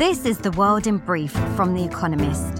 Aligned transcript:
This 0.00 0.24
is 0.24 0.38
The 0.38 0.52
World 0.52 0.86
in 0.86 0.96
Brief 0.96 1.30
from 1.56 1.74
The 1.74 1.84
Economist. 1.84 2.58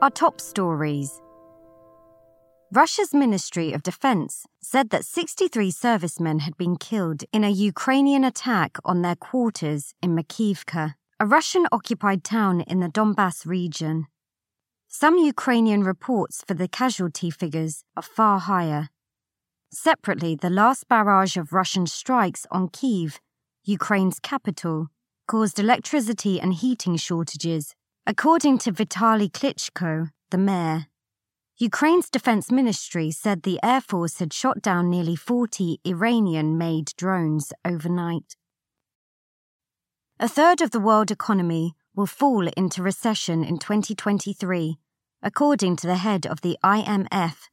Our 0.00 0.10
top 0.10 0.40
stories. 0.40 1.20
Russia's 2.70 3.12
Ministry 3.12 3.72
of 3.72 3.82
Defense 3.82 4.46
said 4.62 4.90
that 4.90 5.04
63 5.04 5.72
servicemen 5.72 6.38
had 6.38 6.56
been 6.56 6.76
killed 6.76 7.24
in 7.32 7.42
a 7.42 7.50
Ukrainian 7.50 8.22
attack 8.22 8.78
on 8.84 9.02
their 9.02 9.16
quarters 9.16 9.92
in 10.00 10.14
Makiivka, 10.14 10.94
a 11.18 11.26
Russian 11.26 11.66
occupied 11.72 12.22
town 12.22 12.60
in 12.60 12.78
the 12.78 12.86
Donbas 12.88 13.44
region. 13.44 14.06
Some 14.86 15.18
Ukrainian 15.18 15.82
reports 15.82 16.44
for 16.46 16.54
the 16.54 16.68
casualty 16.68 17.30
figures 17.30 17.82
are 17.96 18.04
far 18.04 18.38
higher. 18.38 18.90
Separately, 19.70 20.34
the 20.34 20.50
last 20.50 20.88
barrage 20.88 21.36
of 21.36 21.52
Russian 21.52 21.86
strikes 21.86 22.46
on 22.50 22.68
Kiev, 22.68 23.20
Ukraine's 23.64 24.18
capital, 24.18 24.88
caused 25.26 25.58
electricity 25.58 26.40
and 26.40 26.54
heating 26.54 26.96
shortages, 26.96 27.74
according 28.06 28.58
to 28.58 28.72
Vitaly 28.72 29.30
Klitschko, 29.30 30.10
the 30.30 30.38
mayor. 30.38 30.86
Ukraine's 31.58 32.08
defense 32.08 32.50
ministry 32.50 33.10
said 33.10 33.42
the 33.42 33.60
Air 33.62 33.80
Force 33.80 34.20
had 34.20 34.32
shot 34.32 34.62
down 34.62 34.88
nearly 34.88 35.16
40 35.16 35.80
Iranian 35.84 36.56
made 36.56 36.92
drones 36.96 37.52
overnight. 37.64 38.36
A 40.18 40.28
third 40.28 40.62
of 40.62 40.70
the 40.70 40.80
world 40.80 41.10
economy 41.10 41.74
will 41.94 42.06
fall 42.06 42.48
into 42.56 42.82
recession 42.82 43.44
in 43.44 43.58
2023, 43.58 44.78
according 45.22 45.76
to 45.76 45.86
the 45.86 45.96
head 45.96 46.26
of 46.26 46.40
the 46.40 46.56
IMF, 46.64 47.48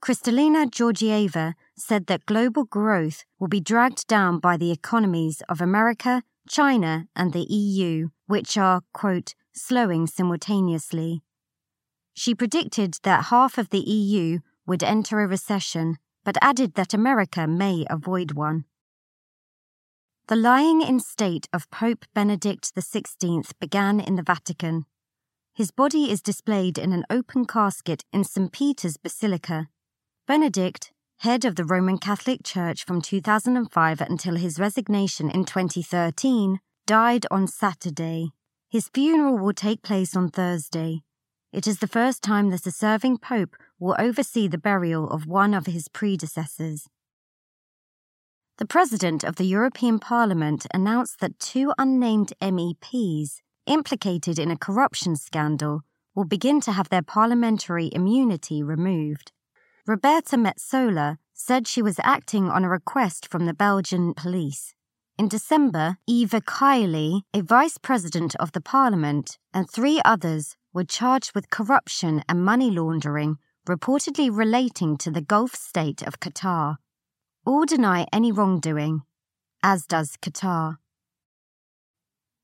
Kristalina 0.00 0.70
Georgieva 0.70 1.54
said 1.76 2.06
that 2.06 2.26
global 2.26 2.64
growth 2.64 3.24
will 3.38 3.48
be 3.48 3.60
dragged 3.60 4.06
down 4.06 4.38
by 4.38 4.56
the 4.56 4.70
economies 4.70 5.42
of 5.48 5.60
America, 5.60 6.22
China, 6.48 7.06
and 7.16 7.32
the 7.32 7.46
EU, 7.52 8.08
which 8.26 8.56
are, 8.56 8.82
quote, 8.92 9.34
slowing 9.52 10.06
simultaneously. 10.06 11.22
She 12.14 12.34
predicted 12.34 12.98
that 13.02 13.26
half 13.26 13.58
of 13.58 13.70
the 13.70 13.80
EU 13.80 14.38
would 14.66 14.82
enter 14.82 15.20
a 15.20 15.26
recession, 15.26 15.98
but 16.24 16.36
added 16.42 16.74
that 16.74 16.94
America 16.94 17.46
may 17.46 17.84
avoid 17.90 18.32
one. 18.32 18.64
The 20.28 20.36
lying 20.36 20.82
in 20.82 21.00
state 21.00 21.48
of 21.52 21.70
Pope 21.70 22.04
Benedict 22.14 22.74
XVI 22.74 23.50
began 23.58 23.98
in 23.98 24.16
the 24.16 24.22
Vatican. 24.22 24.84
His 25.54 25.70
body 25.70 26.10
is 26.10 26.20
displayed 26.20 26.76
in 26.76 26.92
an 26.92 27.04
open 27.08 27.46
casket 27.46 28.04
in 28.12 28.24
St. 28.24 28.52
Peter's 28.52 28.96
Basilica. 28.96 29.68
Benedict, 30.28 30.92
head 31.20 31.46
of 31.46 31.56
the 31.56 31.64
Roman 31.64 31.96
Catholic 31.96 32.40
Church 32.44 32.84
from 32.84 33.00
2005 33.00 34.00
until 34.02 34.36
his 34.36 34.60
resignation 34.60 35.30
in 35.30 35.46
2013, 35.46 36.60
died 36.86 37.24
on 37.30 37.46
Saturday. 37.46 38.32
His 38.68 38.90
funeral 38.90 39.38
will 39.38 39.54
take 39.54 39.80
place 39.80 40.14
on 40.14 40.28
Thursday. 40.28 41.00
It 41.50 41.66
is 41.66 41.78
the 41.78 41.86
first 41.86 42.22
time 42.22 42.50
that 42.50 42.66
a 42.66 42.70
serving 42.70 43.16
pope 43.16 43.56
will 43.78 43.96
oversee 43.98 44.48
the 44.48 44.58
burial 44.58 45.08
of 45.08 45.26
one 45.26 45.54
of 45.54 45.64
his 45.64 45.88
predecessors. 45.88 46.88
The 48.58 48.66
president 48.66 49.24
of 49.24 49.36
the 49.36 49.46
European 49.46 49.98
Parliament 49.98 50.66
announced 50.74 51.20
that 51.20 51.38
two 51.38 51.72
unnamed 51.78 52.34
MEPs 52.42 53.40
implicated 53.64 54.38
in 54.38 54.50
a 54.50 54.58
corruption 54.58 55.16
scandal 55.16 55.84
will 56.14 56.26
begin 56.26 56.60
to 56.60 56.72
have 56.72 56.90
their 56.90 57.00
parliamentary 57.00 57.88
immunity 57.94 58.62
removed. 58.62 59.32
Roberta 59.88 60.36
Metsola 60.36 61.16
said 61.32 61.66
she 61.66 61.80
was 61.80 61.98
acting 62.04 62.50
on 62.50 62.62
a 62.62 62.68
request 62.68 63.26
from 63.26 63.46
the 63.46 63.54
Belgian 63.54 64.12
police. 64.12 64.74
In 65.16 65.28
December, 65.28 65.96
Eva 66.06 66.42
Kaili, 66.42 67.22
a 67.32 67.40
vice 67.40 67.78
president 67.78 68.36
of 68.36 68.52
the 68.52 68.60
parliament, 68.60 69.38
and 69.54 69.66
three 69.66 70.02
others 70.04 70.58
were 70.74 70.84
charged 70.84 71.34
with 71.34 71.48
corruption 71.48 72.22
and 72.28 72.44
money 72.44 72.70
laundering, 72.70 73.38
reportedly 73.66 74.28
relating 74.30 74.98
to 74.98 75.10
the 75.10 75.22
Gulf 75.22 75.54
state 75.54 76.02
of 76.02 76.20
Qatar. 76.20 76.76
All 77.46 77.64
deny 77.64 78.06
any 78.12 78.30
wrongdoing, 78.30 79.00
as 79.62 79.86
does 79.86 80.18
Qatar. 80.20 80.76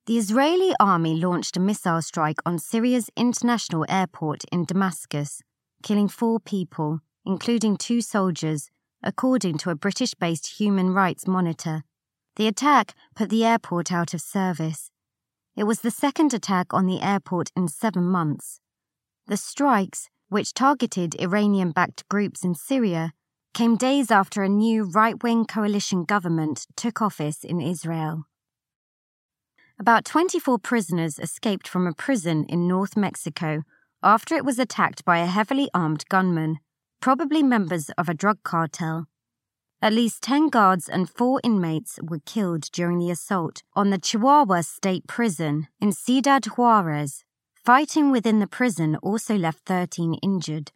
The 0.07 0.17
Israeli 0.17 0.73
army 0.81 1.17
launched 1.17 1.59
a 1.59 1.61
missile 1.61 2.01
strike 2.01 2.39
on 2.47 2.59
Syria's 2.59 3.11
international 3.19 3.85
airport 3.87 4.45
in 4.51 4.65
Damascus, 4.65 5.43
killing 5.83 6.09
four 6.09 6.41
people 6.41 7.01
including 7.25 7.77
two 7.77 8.01
soldiers, 8.01 8.71
according 9.03 9.59
to 9.59 9.71
a 9.71 9.75
British 9.75 10.15
based 10.15 10.59
human 10.59 10.93
rights 10.93 11.27
monitor. 11.27 11.85
The 12.37 12.49
attack 12.49 12.95
put 13.15 13.31
the 13.31 13.45
airport 13.45 13.93
out 13.93 14.15
of 14.15 14.21
service. 14.21 14.91
It 15.57 15.65
was 15.65 15.81
the 15.81 15.91
second 15.91 16.35
attack 16.35 16.75
on 16.75 16.87
the 16.87 17.01
airport 17.01 17.51
in 17.55 17.69
seven 17.69 18.05
months. 18.05 18.61
The 19.27 19.37
strikes, 19.37 20.09
which 20.29 20.53
targeted 20.53 21.15
Iranian 21.21 21.71
backed 21.71 22.09
groups 22.09 22.45
in 22.45 22.55
Syria, 22.55 23.13
came 23.53 23.77
days 23.77 24.11
after 24.11 24.43
a 24.43 24.49
new 24.49 24.83
right 24.83 25.23
wing 25.23 25.45
coalition 25.45 26.05
government 26.05 26.67
took 26.77 27.01
office 27.01 27.45
in 27.45 27.61
Israel. 27.61 28.25
About 29.79 30.05
24 30.05 30.59
prisoners 30.59 31.19
escaped 31.19 31.69
from 31.69 31.87
a 31.87 31.95
prison 31.95 32.45
in 32.49 32.67
North 32.67 32.97
Mexico 32.97 33.63
after 34.03 34.35
it 34.35 34.45
was 34.45 34.59
attacked 34.59 35.05
by 35.05 35.19
a 35.19 35.27
heavily 35.27 35.69
armed 35.73 36.05
gunman 36.09 36.59
probably 37.05 37.43
members 37.43 37.91
of 37.99 38.09
a 38.09 38.15
drug 38.15 38.43
cartel. 38.45 39.05
At 39.83 39.93
least 39.93 40.23
10 40.23 40.49
guards 40.49 40.89
and 40.89 41.07
four 41.07 41.39
inmates 41.45 41.99
were 42.03 42.23
killed 42.25 42.63
during 42.73 42.99
the 42.99 43.11
assault 43.11 43.63
on 43.75 43.91
the 43.91 43.99
Chihuahua 43.99 44.63
State 44.63 45.07
Prison 45.07 45.69
in 45.79 45.93
Ciudad 45.93 46.47
Juarez. 46.47 47.23
Fighting 47.63 48.11
within 48.11 48.39
the 48.39 48.47
prison 48.47 48.97
also 49.03 49.37
left 49.37 49.67
13 49.67 50.15
injured. 50.23 50.73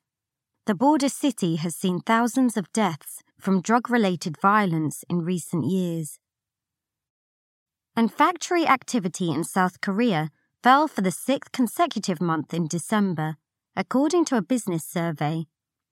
The 0.66 0.74
border 0.74 1.08
city 1.08 1.56
has 1.56 1.74
seen 1.74 2.00
thousands 2.00 2.58
of 2.58 2.70
deaths 2.74 3.22
from 3.40 3.62
drug 3.62 3.88
related 3.88 4.36
violence 4.38 5.04
in 5.08 5.24
recent 5.24 5.64
years. 5.64 6.18
And 7.96 8.12
factory 8.12 8.66
activity 8.66 9.30
in 9.30 9.44
South 9.44 9.80
Korea 9.80 10.28
fell 10.62 10.88
for 10.88 11.00
the 11.00 11.10
sixth 11.10 11.52
consecutive 11.52 12.20
month 12.20 12.52
in 12.52 12.68
December, 12.68 13.38
according 13.74 14.26
to 14.26 14.36
a 14.36 14.42
business 14.42 14.84
survey 14.84 15.46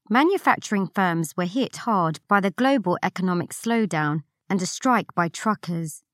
Manufacturing 0.08 0.86
firms 0.86 1.36
were 1.36 1.46
hit 1.46 1.78
hard 1.78 2.20
by 2.28 2.38
the 2.38 2.52
global 2.52 2.96
economic 3.02 3.50
slowdown 3.50 4.20
and 4.48 4.62
a 4.62 4.66
strike 4.66 5.12
by 5.16 5.26
truckers. 5.26 6.04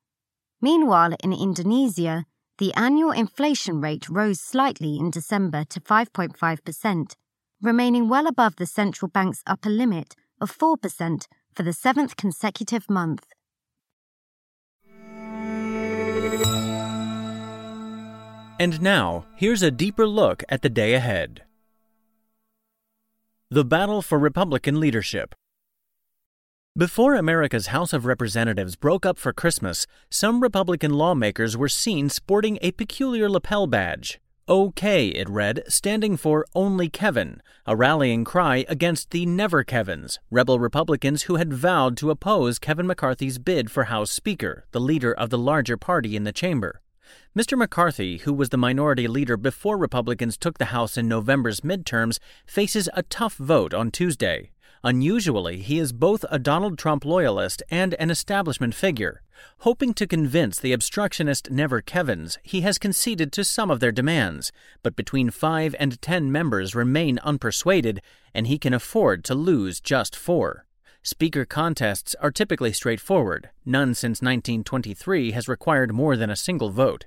Meanwhile, 0.63 1.15
in 1.23 1.35
Indonesia, 1.35 2.25
the 2.57 2.73
annual 2.73 3.11
inflation 3.11 3.83
rate 3.83 4.09
rose 4.09 4.41
slightly 4.41 4.97
in 4.97 5.11
December 5.11 5.65
to 5.65 5.79
5.5%, 5.79 7.17
remaining 7.61 8.09
well 8.09 8.27
above 8.27 8.57
the 8.57 8.65
central 8.65 9.11
bank's 9.11 9.43
upper 9.47 9.69
limit 9.69 10.15
of 10.41 10.57
4% 10.57 11.27
for 11.55 11.63
the 11.63 11.75
seventh 11.75 12.17
consecutive 12.17 12.89
month. 12.89 13.27
And 18.59 18.81
now, 18.81 19.27
here's 19.37 19.63
a 19.63 19.71
deeper 19.71 20.07
look 20.07 20.45
at 20.49 20.63
the 20.63 20.71
day 20.71 20.95
ahead. 20.95 21.43
The 23.53 23.67
Battle 23.67 24.01
for 24.01 24.19
Republican 24.19 24.81
Leadership. 24.81 25.35
Before 26.75 27.17
America's 27.17 27.67
House 27.67 27.93
of 27.93 28.07
Representatives 28.07 28.77
broke 28.77 29.05
up 29.05 29.19
for 29.19 29.35
Christmas, 29.35 29.87
some 30.09 30.41
Republican 30.41 30.95
lawmakers 30.95 31.55
were 31.55 31.69
seen 31.69 32.09
sporting 32.09 32.59
a 32.63 32.73
peculiar 32.73 33.29
lapel 33.29 33.67
badge. 33.67 34.23
OK, 34.49 35.09
it 35.09 35.29
read, 35.29 35.65
standing 35.69 36.17
for 36.17 36.47
Only 36.55 36.89
Kevin, 36.89 37.43
a 37.67 37.77
rallying 37.77 38.25
cry 38.25 38.65
against 38.71 39.11
the 39.11 39.27
Never 39.27 39.65
Kevins, 39.65 40.19
rebel 40.31 40.59
Republicans 40.59 41.25
who 41.25 41.37
had 41.37 41.53
vowed 41.53 41.99
to 41.99 42.11
oppose 42.11 42.59
Kevin 42.59 42.87
McCarthy's 42.87 43.39
bid 43.39 43.71
for 43.71 43.85
House 43.85 44.11
Speaker, 44.11 44.65
the 44.73 44.81
leader 44.81 45.13
of 45.13 45.29
the 45.29 45.37
larger 45.37 45.77
party 45.77 46.17
in 46.17 46.25
the 46.25 46.33
chamber. 46.33 46.81
Mr. 47.35 47.57
McCarthy, 47.57 48.19
who 48.19 48.33
was 48.35 48.51
the 48.51 48.59
minority 48.59 49.09
leader 49.09 49.39
before 49.39 49.79
Republicans 49.79 50.37
took 50.37 50.59
the 50.59 50.67
House 50.67 50.99
in 50.99 51.09
November's 51.09 51.63
midterms, 51.63 52.19
faces 52.45 52.91
a 52.93 53.03
tough 53.05 53.37
vote 53.37 53.73
on 53.73 53.91
Tuesday. 53.91 54.51
Unusually, 54.85 55.63
he 55.63 55.79
is 55.79 55.95
both 55.95 56.27
a 56.31 56.39
Donald 56.39 56.77
Trump 56.77 57.07
loyalist 57.07 57.63
and 57.71 57.95
an 57.95 58.11
establishment 58.11 58.75
figure. 58.75 59.23
Hoping 59.61 59.95
to 59.95 60.07
convince 60.07 60.59
the 60.59 60.75
obstructionist 60.75 61.51
Never 61.51 61.81
Kevins, 61.81 62.37
he 62.43 62.61
has 62.61 62.77
conceded 62.77 63.33
to 63.33 63.45
some 63.45 63.71
of 63.71 63.81
their 63.81 63.93
demands, 63.93 64.53
but 64.83 64.95
between 64.95 65.31
five 65.31 65.75
and 65.79 66.03
ten 66.03 66.31
members 66.31 66.75
remain 66.75 67.17
unpersuaded, 67.25 68.01
and 68.35 68.47
he 68.47 68.59
can 68.59 68.75
afford 68.75 69.25
to 69.25 69.35
lose 69.35 69.81
just 69.81 70.15
four. 70.15 70.67
Speaker 71.03 71.47
contests 71.47 72.15
are 72.17 72.31
typically 72.31 72.75
straightforward. 72.75 73.49
None 73.65 73.95
since 73.95 74.21
1923 74.21 75.31
has 75.31 75.49
required 75.49 75.95
more 75.95 76.15
than 76.15 76.29
a 76.29 76.37
single 76.37 76.69
vote. 76.69 77.07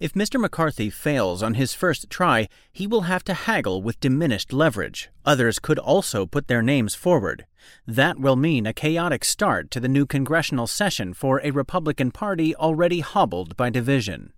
If 0.00 0.12
Mr. 0.14 0.40
McCarthy 0.40 0.90
fails 0.90 1.42
on 1.42 1.54
his 1.54 1.74
first 1.74 2.08
try, 2.10 2.48
he 2.72 2.86
will 2.86 3.02
have 3.02 3.24
to 3.24 3.34
haggle 3.34 3.82
with 3.82 4.00
diminished 4.00 4.52
leverage. 4.52 5.10
Others 5.24 5.58
could 5.58 5.78
also 5.78 6.26
put 6.26 6.48
their 6.48 6.62
names 6.62 6.94
forward. 6.94 7.46
That 7.86 8.18
will 8.18 8.36
mean 8.36 8.66
a 8.66 8.72
chaotic 8.72 9.24
start 9.24 9.70
to 9.72 9.80
the 9.80 9.88
new 9.88 10.06
congressional 10.06 10.66
session 10.66 11.14
for 11.14 11.40
a 11.42 11.50
Republican 11.50 12.10
Party 12.10 12.54
already 12.54 13.00
hobbled 13.00 13.56
by 13.56 13.70
division. 13.70 14.32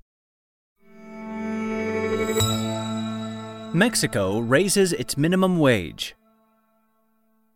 Mexico 3.73 4.41
raises 4.41 4.93
its 4.93 5.17
minimum 5.17 5.59
wage. 5.59 6.17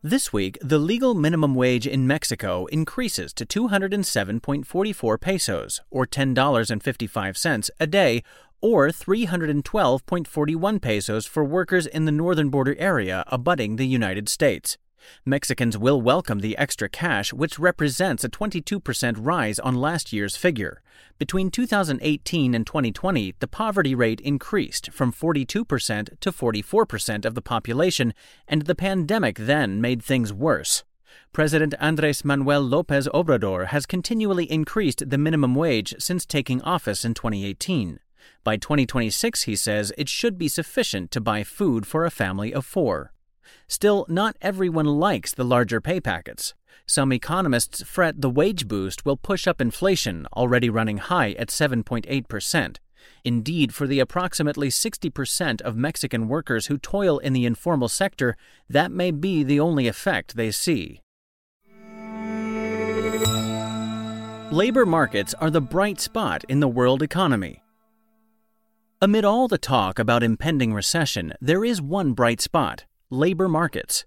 This 0.06 0.34
week, 0.34 0.58
the 0.60 0.76
legal 0.76 1.14
minimum 1.14 1.54
wage 1.54 1.86
in 1.86 2.06
Mexico 2.06 2.66
increases 2.66 3.32
to 3.32 3.46
207.44 3.46 5.18
pesos, 5.18 5.80
or 5.90 6.06
$10.55 6.06 7.70
a 7.80 7.86
day, 7.86 8.22
or 8.60 8.88
312.41 8.88 10.82
pesos 10.82 11.24
for 11.24 11.42
workers 11.42 11.86
in 11.86 12.04
the 12.04 12.12
northern 12.12 12.50
border 12.50 12.76
area 12.78 13.24
abutting 13.28 13.76
the 13.76 13.86
United 13.86 14.28
States. 14.28 14.76
Mexicans 15.24 15.78
will 15.78 16.00
welcome 16.00 16.40
the 16.40 16.56
extra 16.56 16.88
cash, 16.88 17.32
which 17.32 17.58
represents 17.58 18.24
a 18.24 18.28
22% 18.28 19.16
rise 19.18 19.58
on 19.58 19.74
last 19.74 20.12
year's 20.12 20.36
figure. 20.36 20.82
Between 21.18 21.50
2018 21.50 22.54
and 22.54 22.66
2020, 22.66 23.34
the 23.38 23.48
poverty 23.48 23.94
rate 23.94 24.20
increased 24.20 24.90
from 24.92 25.12
42% 25.12 26.20
to 26.20 26.32
44% 26.32 27.24
of 27.24 27.34
the 27.34 27.42
population, 27.42 28.12
and 28.48 28.62
the 28.62 28.74
pandemic 28.74 29.36
then 29.36 29.80
made 29.80 30.02
things 30.02 30.32
worse. 30.32 30.84
President 31.32 31.74
Andres 31.80 32.24
Manuel 32.24 32.62
Lopez 32.62 33.08
Obrador 33.08 33.68
has 33.68 33.86
continually 33.86 34.50
increased 34.50 35.08
the 35.08 35.18
minimum 35.18 35.54
wage 35.54 35.94
since 35.98 36.26
taking 36.26 36.62
office 36.62 37.04
in 37.04 37.14
2018. 37.14 37.98
By 38.42 38.56
2026, 38.56 39.44
he 39.44 39.56
says, 39.56 39.92
it 39.96 40.08
should 40.08 40.36
be 40.38 40.48
sufficient 40.48 41.10
to 41.12 41.20
buy 41.20 41.42
food 41.42 41.86
for 41.86 42.04
a 42.04 42.10
family 42.10 42.52
of 42.52 42.66
four. 42.66 43.13
Still, 43.68 44.06
not 44.08 44.36
everyone 44.40 44.86
likes 44.86 45.32
the 45.32 45.44
larger 45.44 45.80
pay 45.80 46.00
packets. 46.00 46.54
Some 46.86 47.12
economists 47.12 47.82
fret 47.82 48.20
the 48.20 48.30
wage 48.30 48.68
boost 48.68 49.06
will 49.06 49.16
push 49.16 49.46
up 49.46 49.60
inflation, 49.60 50.26
already 50.34 50.68
running 50.68 50.98
high 50.98 51.32
at 51.32 51.48
7.8%. 51.48 52.76
Indeed, 53.24 53.74
for 53.74 53.86
the 53.86 54.00
approximately 54.00 54.68
60% 54.68 55.60
of 55.62 55.76
Mexican 55.76 56.28
workers 56.28 56.66
who 56.66 56.78
toil 56.78 57.18
in 57.18 57.32
the 57.32 57.46
informal 57.46 57.88
sector, 57.88 58.36
that 58.68 58.90
may 58.90 59.10
be 59.10 59.42
the 59.42 59.60
only 59.60 59.88
effect 59.88 60.36
they 60.36 60.50
see. 60.50 61.00
Labor 64.50 64.86
markets 64.86 65.34
are 65.34 65.50
the 65.50 65.60
bright 65.60 66.00
spot 66.00 66.44
in 66.48 66.60
the 66.60 66.68
world 66.68 67.02
economy. 67.02 67.62
Amid 69.00 69.24
all 69.24 69.48
the 69.48 69.58
talk 69.58 69.98
about 69.98 70.22
impending 70.22 70.72
recession, 70.72 71.32
there 71.40 71.64
is 71.64 71.82
one 71.82 72.12
bright 72.12 72.40
spot 72.40 72.84
labor 73.14 73.48
markets. 73.48 74.04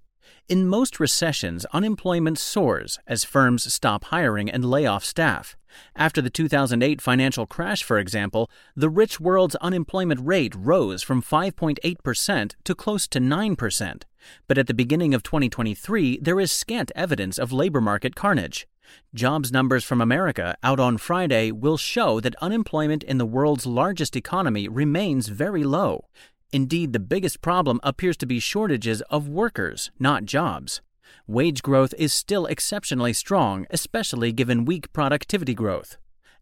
In 0.49 0.67
most 0.67 0.99
recessions, 0.99 1.65
unemployment 1.73 2.37
soars 2.37 2.99
as 3.07 3.23
firms 3.23 3.73
stop 3.73 4.05
hiring 4.05 4.49
and 4.49 4.63
lay 4.63 4.85
off 4.85 5.03
staff. 5.03 5.57
After 5.95 6.21
the 6.21 6.29
2008 6.29 7.01
financial 7.01 7.45
crash, 7.45 7.83
for 7.83 7.97
example, 7.97 8.49
the 8.75 8.89
rich 8.89 9.19
world's 9.19 9.55
unemployment 9.55 10.25
rate 10.25 10.55
rose 10.55 11.03
from 11.03 11.21
5.8% 11.21 12.55
to 12.63 12.75
close 12.75 13.07
to 13.09 13.19
9%. 13.19 14.03
But 14.47 14.57
at 14.57 14.67
the 14.67 14.73
beginning 14.73 15.13
of 15.13 15.23
2023, 15.23 16.19
there 16.21 16.39
is 16.39 16.51
scant 16.51 16.91
evidence 16.95 17.37
of 17.37 17.51
labor 17.51 17.81
market 17.81 18.15
carnage. 18.15 18.67
Jobs 19.13 19.51
numbers 19.51 19.83
from 19.83 19.99
America 19.99 20.55
out 20.63 20.79
on 20.79 20.97
Friday 20.97 21.51
will 21.51 21.77
show 21.77 22.21
that 22.21 22.35
unemployment 22.41 23.03
in 23.03 23.17
the 23.17 23.25
world's 23.25 23.65
largest 23.65 24.15
economy 24.15 24.69
remains 24.69 25.27
very 25.27 25.65
low. 25.65 26.05
Indeed, 26.51 26.93
the 26.93 26.99
biggest 26.99 27.41
problem 27.41 27.79
appears 27.83 28.17
to 28.17 28.25
be 28.25 28.39
shortages 28.39 29.01
of 29.09 29.27
workers, 29.27 29.91
not 29.99 30.25
jobs. 30.25 30.81
Wage 31.27 31.61
growth 31.61 31.93
is 31.97 32.13
still 32.13 32.45
exceptionally 32.45 33.13
strong, 33.13 33.65
especially 33.69 34.31
given 34.31 34.65
weak 34.65 34.91
productivity 34.93 35.53
growth. 35.53 35.97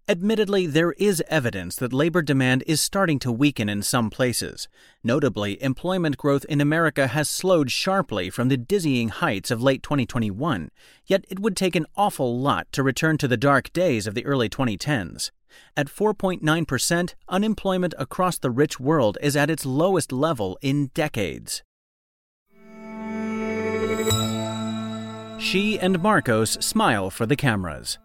Admittedly, 0.07 0.67
there 0.67 0.91
is 0.99 1.23
evidence 1.29 1.75
that 1.77 1.91
labor 1.91 2.21
demand 2.21 2.63
is 2.67 2.79
starting 2.79 3.17
to 3.17 3.31
weaken 3.31 3.67
in 3.67 3.81
some 3.81 4.11
places. 4.11 4.67
Notably, 5.03 5.61
employment 5.63 6.17
growth 6.17 6.45
in 6.45 6.61
America 6.61 7.07
has 7.07 7.27
slowed 7.27 7.71
sharply 7.71 8.29
from 8.29 8.49
the 8.49 8.57
dizzying 8.57 9.09
heights 9.09 9.49
of 9.49 9.63
late 9.63 9.81
2021, 9.81 10.69
yet 11.07 11.25
it 11.27 11.39
would 11.39 11.57
take 11.57 11.75
an 11.75 11.87
awful 11.95 12.39
lot 12.39 12.71
to 12.73 12.83
return 12.83 13.17
to 13.17 13.27
the 13.27 13.35
dark 13.35 13.73
days 13.73 14.05
of 14.05 14.13
the 14.13 14.25
early 14.27 14.47
2010s. 14.47 15.31
At 15.77 15.87
4.9%, 15.87 17.13
unemployment 17.29 17.93
across 17.97 18.37
the 18.37 18.51
rich 18.51 18.79
world 18.79 19.17
is 19.21 19.35
at 19.35 19.49
its 19.49 19.65
lowest 19.65 20.11
level 20.11 20.57
in 20.61 20.87
decades. 20.93 21.63
Xi 25.39 25.77
and 25.79 26.01
Marcos 26.01 26.51
smile 26.53 27.09
for 27.09 27.25
the 27.25 27.35
cameras. 27.35 27.99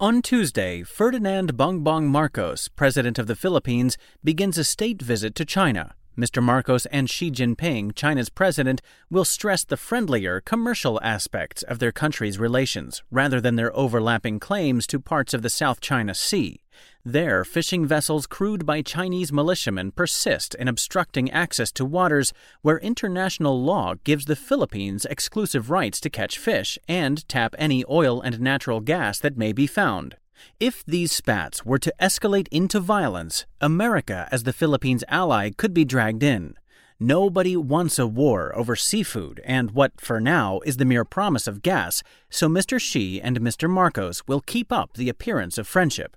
On 0.00 0.20
Tuesday, 0.20 0.82
Ferdinand 0.82 1.56
Bongbong 1.56 2.06
Marcos, 2.06 2.68
president 2.68 3.20
of 3.20 3.28
the 3.28 3.36
Philippines, 3.36 3.96
begins 4.24 4.58
a 4.58 4.64
state 4.64 5.00
visit 5.00 5.36
to 5.36 5.44
China. 5.44 5.94
Mr. 6.16 6.42
Marcos 6.42 6.84
and 6.86 7.08
Xi 7.08 7.30
Jinping, 7.30 7.94
China's 7.94 8.28
president, 8.28 8.82
will 9.10 9.24
stress 9.24 9.64
the 9.64 9.78
friendlier 9.78 10.40
commercial 10.40 11.00
aspects 11.02 11.62
of 11.62 11.78
their 11.78 11.92
countries' 11.92 12.38
relations 12.38 13.02
rather 13.10 13.40
than 13.40 13.56
their 13.56 13.74
overlapping 13.74 14.38
claims 14.38 14.86
to 14.86 15.00
parts 15.00 15.32
of 15.32 15.40
the 15.40 15.48
South 15.48 15.80
China 15.80 16.14
Sea. 16.14 16.60
There, 17.04 17.44
fishing 17.44 17.86
vessels 17.86 18.26
crewed 18.26 18.66
by 18.66 18.82
Chinese 18.82 19.32
militiamen 19.32 19.92
persist 19.92 20.54
in 20.54 20.68
obstructing 20.68 21.30
access 21.30 21.72
to 21.72 21.84
waters 21.84 22.32
where 22.60 22.78
international 22.78 23.62
law 23.62 23.94
gives 24.04 24.26
the 24.26 24.36
Philippines 24.36 25.06
exclusive 25.06 25.70
rights 25.70 25.98
to 26.00 26.10
catch 26.10 26.38
fish 26.38 26.78
and 26.86 27.26
tap 27.28 27.54
any 27.58 27.84
oil 27.88 28.20
and 28.20 28.40
natural 28.40 28.80
gas 28.80 29.18
that 29.18 29.38
may 29.38 29.52
be 29.52 29.66
found. 29.66 30.16
If 30.58 30.84
these 30.84 31.12
spats 31.12 31.64
were 31.64 31.78
to 31.78 31.94
escalate 32.00 32.48
into 32.50 32.80
violence, 32.80 33.46
America, 33.60 34.28
as 34.30 34.44
the 34.44 34.52
Philippines' 34.52 35.04
ally, 35.08 35.50
could 35.50 35.74
be 35.74 35.84
dragged 35.84 36.22
in. 36.22 36.54
Nobody 37.00 37.56
wants 37.56 37.98
a 37.98 38.06
war 38.06 38.56
over 38.56 38.76
seafood 38.76 39.40
and 39.44 39.72
what, 39.72 40.00
for 40.00 40.20
now, 40.20 40.60
is 40.64 40.76
the 40.76 40.84
mere 40.84 41.04
promise 41.04 41.48
of 41.48 41.62
gas, 41.62 42.02
so 42.30 42.48
Mr. 42.48 42.80
Xi 42.80 43.20
and 43.20 43.40
Mr. 43.40 43.68
Marcos 43.68 44.26
will 44.28 44.40
keep 44.40 44.70
up 44.70 44.94
the 44.94 45.08
appearance 45.08 45.58
of 45.58 45.66
friendship. 45.66 46.16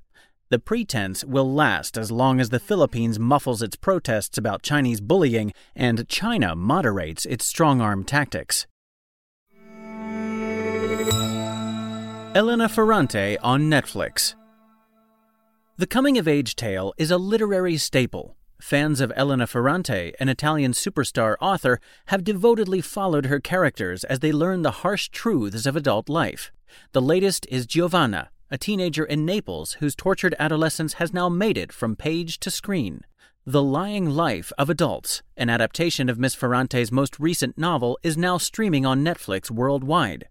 The 0.49 0.59
pretense 0.59 1.25
will 1.25 1.51
last 1.51 1.97
as 1.97 2.11
long 2.11 2.39
as 2.39 2.49
the 2.49 2.59
Philippines 2.59 3.17
muffles 3.17 3.63
its 3.63 3.75
protests 3.75 4.37
about 4.37 4.61
Chinese 4.61 5.01
bullying 5.01 5.53
and 5.75 6.07
China 6.07 6.55
moderates 6.55 7.25
its 7.25 7.47
strong 7.47 7.81
arm 7.81 8.03
tactics. 8.03 8.67
Elena 12.35 12.67
Ferrante 12.67 13.37
on 13.37 13.69
Netflix. 13.69 14.35
The 15.77 15.87
coming 15.87 16.17
of 16.17 16.27
age 16.27 16.57
tale 16.57 16.93
is 16.97 17.09
a 17.09 17.17
literary 17.17 17.77
staple. 17.77 18.35
Fans 18.59 18.99
of 18.99 19.13
Elena 19.15 19.47
Ferrante, 19.47 20.11
an 20.19 20.27
Italian 20.27 20.73
superstar 20.73 21.37
author, 21.39 21.79
have 22.07 22.25
devotedly 22.25 22.81
followed 22.81 23.27
her 23.27 23.39
characters 23.39 24.03
as 24.03 24.19
they 24.19 24.33
learn 24.33 24.63
the 24.63 24.83
harsh 24.83 25.07
truths 25.07 25.65
of 25.65 25.77
adult 25.77 26.09
life. 26.09 26.51
The 26.91 27.01
latest 27.01 27.47
is 27.49 27.65
Giovanna, 27.65 28.31
a 28.51 28.57
teenager 28.57 29.05
in 29.05 29.25
Naples 29.25 29.77
whose 29.79 29.95
tortured 29.95 30.35
adolescence 30.37 30.95
has 30.95 31.13
now 31.13 31.29
made 31.29 31.57
it 31.57 31.71
from 31.71 31.95
page 31.95 32.41
to 32.41 32.51
screen. 32.51 33.05
The 33.45 33.63
Lying 33.63 34.09
Life 34.09 34.51
of 34.57 34.69
Adults, 34.69 35.23
an 35.37 35.49
adaptation 35.49 36.09
of 36.09 36.19
Miss 36.19 36.35
Ferrante's 36.35 36.91
most 36.91 37.17
recent 37.17 37.57
novel, 37.57 37.97
is 38.03 38.17
now 38.17 38.37
streaming 38.37 38.85
on 38.85 39.05
Netflix 39.05 39.49
worldwide. 39.49 40.27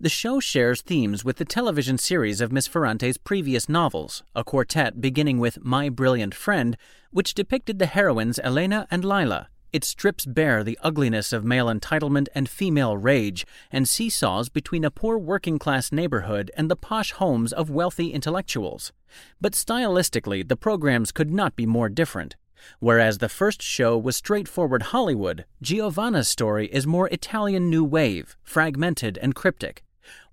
The 0.00 0.08
show 0.08 0.40
shares 0.40 0.82
themes 0.82 1.24
with 1.24 1.36
the 1.36 1.44
television 1.44 1.98
series 1.98 2.40
of 2.40 2.52
Miss 2.52 2.66
Ferrante's 2.66 3.18
previous 3.18 3.68
novels, 3.68 4.22
a 4.34 4.44
quartet 4.44 5.00
beginning 5.00 5.38
with 5.38 5.64
My 5.64 5.88
Brilliant 5.88 6.34
Friend, 6.34 6.76
which 7.10 7.34
depicted 7.34 7.78
the 7.78 7.86
heroines 7.86 8.38
Elena 8.38 8.86
and 8.90 9.04
Lila. 9.04 9.48
It 9.74 9.82
strips 9.82 10.24
bare 10.24 10.62
the 10.62 10.78
ugliness 10.82 11.32
of 11.32 11.44
male 11.44 11.66
entitlement 11.66 12.28
and 12.32 12.48
female 12.48 12.96
rage 12.96 13.44
and 13.72 13.88
seesaws 13.88 14.48
between 14.48 14.84
a 14.84 14.90
poor 14.90 15.18
working 15.18 15.58
class 15.58 15.90
neighborhood 15.90 16.52
and 16.56 16.70
the 16.70 16.76
posh 16.76 17.10
homes 17.10 17.52
of 17.52 17.70
wealthy 17.70 18.12
intellectuals. 18.12 18.92
But 19.40 19.54
stylistically, 19.54 20.46
the 20.48 20.56
programs 20.56 21.10
could 21.10 21.32
not 21.32 21.56
be 21.56 21.66
more 21.66 21.88
different. 21.88 22.36
Whereas 22.78 23.18
the 23.18 23.28
first 23.28 23.62
show 23.62 23.96
was 23.98 24.16
straightforward 24.16 24.84
Hollywood, 24.84 25.44
Giovanna's 25.62 26.28
story 26.28 26.66
is 26.68 26.86
more 26.86 27.08
Italian 27.08 27.70
New 27.70 27.84
Wave, 27.84 28.36
fragmented 28.42 29.18
and 29.18 29.34
cryptic. 29.34 29.82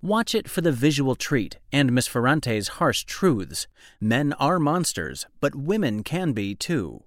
Watch 0.00 0.34
it 0.34 0.48
for 0.48 0.60
the 0.60 0.72
visual 0.72 1.14
treat 1.14 1.58
and 1.72 1.92
Miss 1.92 2.06
Ferrante's 2.06 2.68
harsh 2.68 3.04
truths. 3.04 3.66
Men 4.00 4.32
are 4.34 4.58
monsters, 4.58 5.26
but 5.40 5.54
women 5.54 6.02
can 6.02 6.32
be 6.32 6.54
too. 6.54 7.04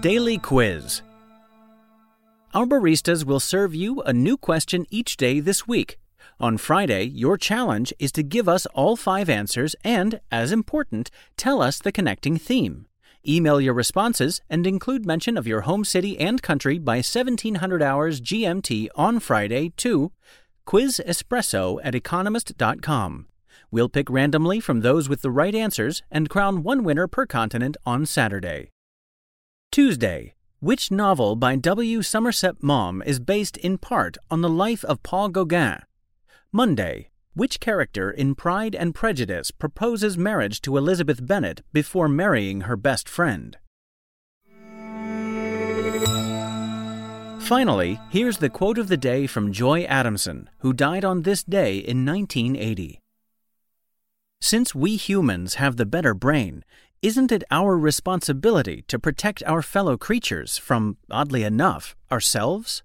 Daily 0.00 0.38
Quiz 0.38 1.02
Our 2.52 2.66
baristas 2.66 3.24
will 3.24 3.40
serve 3.40 3.74
you 3.74 4.02
a 4.02 4.12
new 4.12 4.36
question 4.36 4.86
each 4.90 5.16
day 5.16 5.40
this 5.40 5.66
week. 5.66 5.98
On 6.40 6.58
Friday, 6.58 7.04
your 7.04 7.38
challenge 7.38 7.92
is 7.98 8.10
to 8.12 8.22
give 8.22 8.48
us 8.48 8.66
all 8.74 8.96
five 8.96 9.30
answers 9.30 9.76
and, 9.84 10.20
as 10.32 10.50
important, 10.50 11.10
tell 11.36 11.62
us 11.62 11.78
the 11.78 11.92
connecting 11.92 12.36
theme. 12.36 12.86
Email 13.26 13.60
your 13.60 13.72
responses 13.72 14.40
and 14.50 14.66
include 14.66 15.06
mention 15.06 15.38
of 15.38 15.46
your 15.46 15.62
home 15.62 15.84
city 15.84 16.18
and 16.18 16.42
country 16.42 16.78
by 16.78 16.96
1700 16.96 17.82
hours 17.82 18.20
GMT 18.20 18.88
on 18.96 19.20
Friday 19.20 19.72
to 19.78 20.12
quizespresso 20.66 21.78
at 21.82 21.94
economist.com. 21.94 23.26
We'll 23.70 23.88
pick 23.88 24.10
randomly 24.10 24.60
from 24.60 24.80
those 24.80 25.08
with 25.08 25.22
the 25.22 25.30
right 25.30 25.54
answers 25.54 26.02
and 26.10 26.28
crown 26.28 26.62
one 26.62 26.84
winner 26.84 27.06
per 27.06 27.26
continent 27.26 27.76
on 27.86 28.06
Saturday. 28.06 28.70
Tuesday. 29.72 30.34
Which 30.60 30.90
novel 30.90 31.36
by 31.36 31.56
W. 31.56 32.02
Somerset 32.02 32.62
Maugham 32.62 33.02
is 33.04 33.20
based 33.20 33.56
in 33.58 33.78
part 33.78 34.16
on 34.30 34.40
the 34.40 34.48
life 34.48 34.84
of 34.84 35.02
Paul 35.02 35.28
Gauguin? 35.28 35.82
Monday. 36.56 37.08
Which 37.34 37.58
character 37.58 38.12
in 38.12 38.36
Pride 38.36 38.76
and 38.76 38.94
Prejudice 38.94 39.50
proposes 39.50 40.16
marriage 40.16 40.60
to 40.60 40.76
Elizabeth 40.76 41.26
Bennet 41.26 41.62
before 41.72 42.08
marrying 42.08 42.60
her 42.60 42.76
best 42.76 43.08
friend? 43.08 43.58
Finally, 47.40 47.98
here's 48.10 48.38
the 48.38 48.48
quote 48.48 48.78
of 48.78 48.86
the 48.86 48.96
day 48.96 49.26
from 49.26 49.52
Joy 49.52 49.82
Adamson, 49.82 50.48
who 50.58 50.72
died 50.72 51.04
on 51.04 51.22
this 51.22 51.42
day 51.42 51.78
in 51.78 52.06
1980. 52.06 53.00
Since 54.40 54.76
we 54.76 54.94
humans 54.94 55.54
have 55.54 55.76
the 55.76 55.84
better 55.84 56.14
brain, 56.14 56.64
isn't 57.02 57.32
it 57.32 57.42
our 57.50 57.76
responsibility 57.76 58.84
to 58.86 59.00
protect 59.00 59.42
our 59.44 59.60
fellow 59.60 59.96
creatures 59.96 60.56
from, 60.56 60.98
oddly 61.10 61.42
enough, 61.42 61.96
ourselves? 62.12 62.84